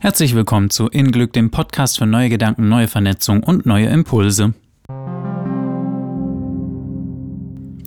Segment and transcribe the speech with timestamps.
[0.00, 4.54] Herzlich willkommen zu In Glück, dem Podcast für neue Gedanken, neue Vernetzung und neue Impulse.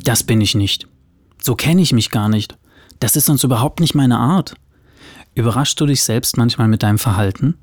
[0.04, 0.89] Das bin ich nicht.
[1.42, 2.58] So kenne ich mich gar nicht.
[3.00, 4.55] Das ist sonst überhaupt nicht meine Art.
[5.36, 7.55] Überraschst du dich selbst manchmal mit deinem Verhalten?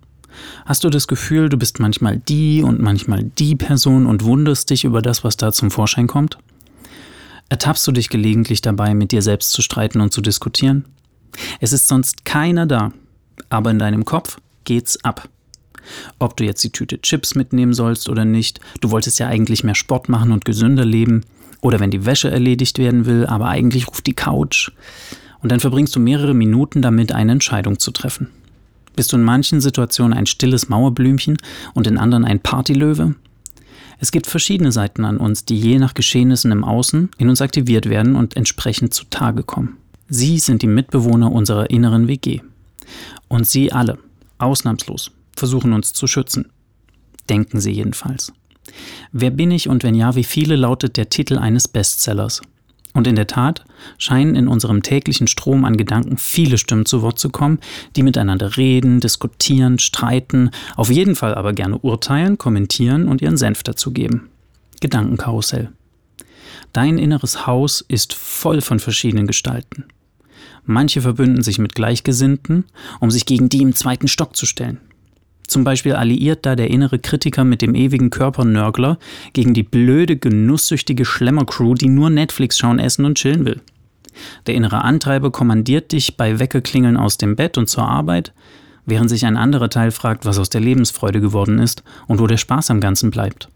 [0.64, 4.84] Hast du das Gefühl, du bist manchmal die und manchmal die Person und wunderst dich
[4.84, 6.38] über das, was da zum Vorschein kommt?
[7.50, 10.86] Ertappst du dich gelegentlich dabei, mit dir selbst zu streiten und zu diskutieren?
[11.60, 12.92] Es ist sonst keiner da,
[13.50, 15.28] aber in deinem Kopf geht's ab.
[16.18, 19.74] Ob du jetzt die Tüte Chips mitnehmen sollst oder nicht, du wolltest ja eigentlich mehr
[19.74, 21.22] Sport machen und gesünder leben,
[21.60, 24.70] oder wenn die Wäsche erledigt werden will, aber eigentlich ruft die Couch.
[25.40, 28.28] Und dann verbringst du mehrere Minuten damit, eine Entscheidung zu treffen.
[28.96, 31.36] Bist du in manchen Situationen ein stilles Mauerblümchen
[31.74, 33.14] und in anderen ein Partylöwe?
[34.00, 37.88] Es gibt verschiedene Seiten an uns, die je nach Geschehnissen im Außen in uns aktiviert
[37.88, 39.76] werden und entsprechend zutage kommen.
[40.08, 42.40] Sie sind die Mitbewohner unserer inneren WG.
[43.28, 43.98] Und sie alle,
[44.38, 46.50] ausnahmslos, versuchen uns zu schützen.
[47.28, 48.32] Denken sie jedenfalls.
[49.12, 52.42] Wer bin ich und wenn ja, wie viele lautet der Titel eines Bestsellers?
[52.94, 53.64] Und in der Tat
[53.96, 57.60] scheinen in unserem täglichen Strom an Gedanken viele Stimmen zu Wort zu kommen,
[57.94, 63.62] die miteinander reden, diskutieren, streiten, auf jeden Fall aber gerne urteilen, kommentieren und ihren Senf
[63.62, 64.28] dazugeben.
[64.80, 65.70] Gedankenkarussell.
[66.72, 69.84] Dein inneres Haus ist voll von verschiedenen Gestalten.
[70.70, 72.66] Manche verbünden sich mit Gleichgesinnten,
[73.00, 74.76] um sich gegen die im zweiten Stock zu stellen.
[75.46, 78.98] Zum Beispiel alliiert da der innere Kritiker mit dem ewigen Körpernörgler
[79.32, 83.62] gegen die blöde, genusssüchtige Schlemmercrew, die nur Netflix schauen, essen und chillen will.
[84.46, 88.34] Der innere Antreiber kommandiert dich bei Weckerklingeln aus dem Bett und zur Arbeit,
[88.84, 92.36] während sich ein anderer Teil fragt, was aus der Lebensfreude geworden ist und wo der
[92.36, 93.48] Spaß am Ganzen bleibt.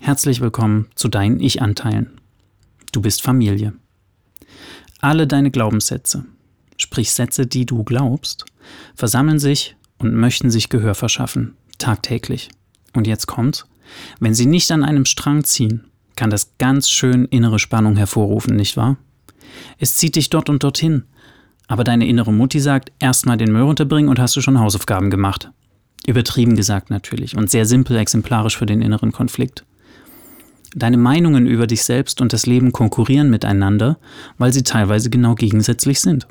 [0.00, 2.10] Herzlich willkommen zu deinen Ich-Anteilen.
[2.90, 3.74] Du bist Familie.
[5.04, 6.24] Alle deine Glaubenssätze,
[6.76, 8.44] sprich Sätze, die du glaubst,
[8.94, 12.50] versammeln sich und möchten sich Gehör verschaffen, tagtäglich.
[12.94, 13.66] Und jetzt kommt's,
[14.20, 18.76] wenn sie nicht an einem Strang ziehen, kann das ganz schön innere Spannung hervorrufen, nicht
[18.76, 18.96] wahr?
[19.76, 21.02] Es zieht dich dort und dorthin,
[21.66, 25.50] aber deine innere Mutti sagt, erstmal den Müll runterbringen und hast du schon Hausaufgaben gemacht.
[26.06, 29.64] Übertrieben gesagt natürlich und sehr simpel exemplarisch für den inneren Konflikt.
[30.74, 33.98] Deine Meinungen über dich selbst und das Leben konkurrieren miteinander,
[34.38, 36.26] weil sie teilweise genau gegensätzlich sind.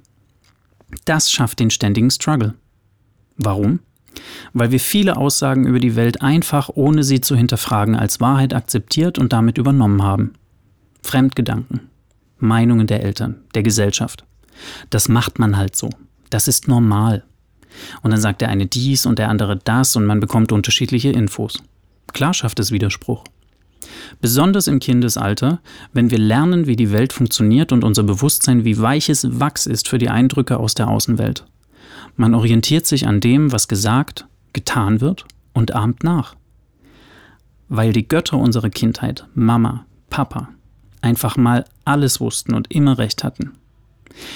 [1.05, 2.55] Das schafft den ständigen Struggle.
[3.37, 3.79] Warum?
[4.53, 9.19] Weil wir viele Aussagen über die Welt einfach, ohne sie zu hinterfragen, als Wahrheit akzeptiert
[9.19, 10.33] und damit übernommen haben.
[11.01, 11.89] Fremdgedanken,
[12.37, 14.25] Meinungen der Eltern, der Gesellschaft.
[14.89, 15.89] Das macht man halt so.
[16.29, 17.23] Das ist normal.
[18.01, 21.61] Und dann sagt der eine dies und der andere das und man bekommt unterschiedliche Infos.
[22.13, 23.23] Klar schafft es Widerspruch.
[24.19, 25.59] Besonders im Kindesalter,
[25.93, 29.97] wenn wir lernen, wie die Welt funktioniert und unser Bewusstsein wie weiches Wachs ist für
[29.97, 31.45] die Eindrücke aus der Außenwelt.
[32.15, 36.35] Man orientiert sich an dem, was gesagt, getan wird und ahmt nach.
[37.69, 40.49] Weil die Götter unserer Kindheit, Mama, Papa,
[41.01, 43.51] einfach mal alles wussten und immer recht hatten.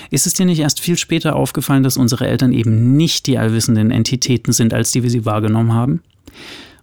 [0.10, 3.92] Ist es dir nicht erst viel später aufgefallen, dass unsere Eltern eben nicht die allwissenden
[3.92, 6.02] Entitäten sind, als die wir sie wahrgenommen haben?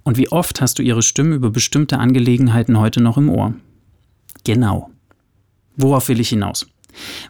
[0.05, 3.55] Und wie oft hast du ihre Stimme über bestimmte Angelegenheiten heute noch im Ohr?
[4.45, 4.91] Genau.
[5.77, 6.67] Worauf will ich hinaus?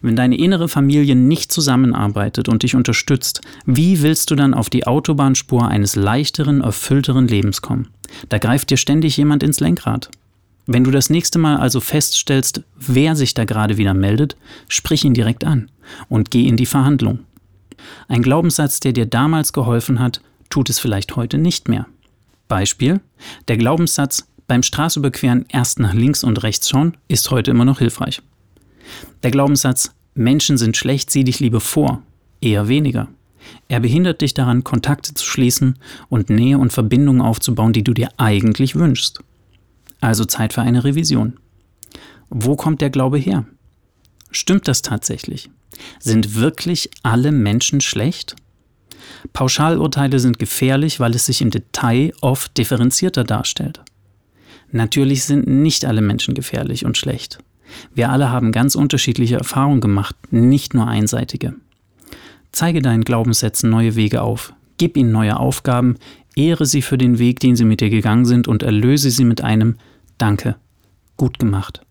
[0.00, 4.86] Wenn deine innere Familie nicht zusammenarbeitet und dich unterstützt, wie willst du dann auf die
[4.86, 7.88] Autobahnspur eines leichteren, erfüllteren Lebens kommen?
[8.28, 10.10] Da greift dir ständig jemand ins Lenkrad.
[10.66, 14.36] Wenn du das nächste Mal also feststellst, wer sich da gerade wieder meldet,
[14.68, 15.70] sprich ihn direkt an
[16.08, 17.20] und geh in die Verhandlung.
[18.08, 21.86] Ein Glaubenssatz, der dir damals geholfen hat, tut es vielleicht heute nicht mehr.
[22.52, 23.00] Beispiel,
[23.48, 28.20] der Glaubenssatz beim Straßenüberqueren erst nach links und rechts schauen ist heute immer noch hilfreich.
[29.22, 32.02] Der Glaubenssatz Menschen sind schlecht, sieh dich lieber vor,
[32.42, 33.08] eher weniger.
[33.68, 35.78] Er behindert dich daran, Kontakte zu schließen
[36.10, 39.20] und Nähe und Verbindungen aufzubauen, die du dir eigentlich wünschst.
[40.02, 41.38] Also Zeit für eine Revision.
[42.28, 43.46] Wo kommt der Glaube her?
[44.30, 45.48] Stimmt das tatsächlich?
[46.00, 48.36] Sind wirklich alle Menschen schlecht?
[49.32, 53.80] Pauschalurteile sind gefährlich, weil es sich im Detail oft differenzierter darstellt.
[54.70, 57.38] Natürlich sind nicht alle Menschen gefährlich und schlecht.
[57.94, 61.54] Wir alle haben ganz unterschiedliche Erfahrungen gemacht, nicht nur einseitige.
[62.52, 65.96] Zeige deinen Glaubenssätzen neue Wege auf, gib ihnen neue Aufgaben,
[66.36, 69.42] ehre sie für den Weg, den sie mit dir gegangen sind und erlöse sie mit
[69.42, 69.76] einem
[70.18, 70.56] Danke,
[71.16, 71.82] gut gemacht.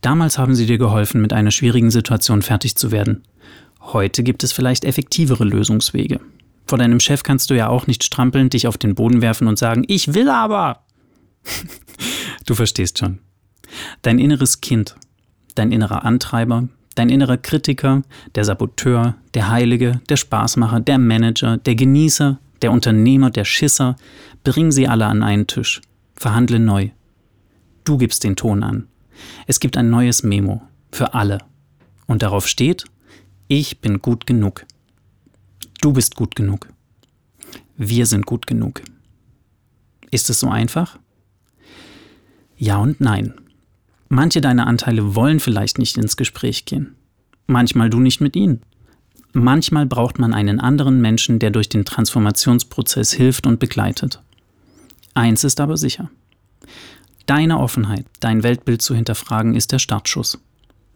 [0.00, 3.22] Damals haben sie dir geholfen, mit einer schwierigen Situation fertig zu werden.
[3.80, 6.20] Heute gibt es vielleicht effektivere Lösungswege.
[6.66, 9.58] Vor deinem Chef kannst du ja auch nicht strampeln, dich auf den Boden werfen und
[9.58, 10.84] sagen, ich will aber.
[12.46, 13.18] du verstehst schon.
[14.02, 14.96] Dein inneres Kind,
[15.54, 18.02] dein innerer Antreiber, dein innerer Kritiker,
[18.34, 23.96] der Saboteur, der Heilige, der Spaßmacher, der Manager, der Genießer, der Unternehmer, der Schisser,
[24.44, 25.80] bring sie alle an einen Tisch.
[26.14, 26.90] Verhandle neu.
[27.84, 28.86] Du gibst den Ton an.
[29.46, 30.62] Es gibt ein neues Memo.
[30.92, 31.38] Für alle.
[32.06, 32.84] Und darauf steht,
[33.50, 34.64] ich bin gut genug.
[35.80, 36.68] Du bist gut genug.
[37.76, 38.80] Wir sind gut genug.
[40.12, 41.00] Ist es so einfach?
[42.56, 43.34] Ja und nein.
[44.08, 46.94] Manche deiner Anteile wollen vielleicht nicht ins Gespräch gehen.
[47.48, 48.62] Manchmal du nicht mit ihnen.
[49.32, 54.22] Manchmal braucht man einen anderen Menschen, der durch den Transformationsprozess hilft und begleitet.
[55.14, 56.08] Eins ist aber sicher.
[57.26, 60.38] Deine Offenheit, dein Weltbild zu hinterfragen, ist der Startschuss.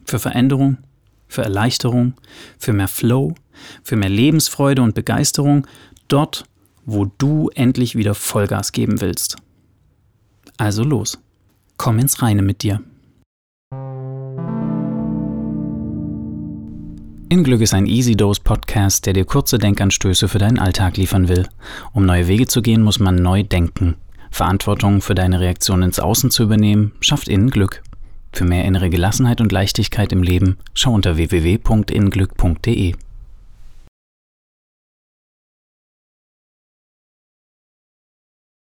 [0.05, 0.77] Für Veränderung,
[1.27, 2.13] für Erleichterung,
[2.57, 3.35] für mehr Flow,
[3.83, 5.67] für mehr Lebensfreude und Begeisterung,
[6.07, 6.45] dort,
[6.85, 9.37] wo du endlich wieder Vollgas geben willst.
[10.57, 11.19] Also los,
[11.77, 12.81] komm ins Reine mit dir.
[17.27, 21.27] In Glück ist ein Easy Dose Podcast, der dir kurze Denkanstöße für deinen Alltag liefern
[21.27, 21.49] will.
[21.91, 23.95] Um neue Wege zu gehen, muss man neu denken.
[24.29, 27.81] Verantwortung für deine Reaktion ins Außen zu übernehmen, schafft innen Glück.
[28.35, 32.93] Für mehr innere Gelassenheit und Leichtigkeit im Leben schau unter www.innenglück.de.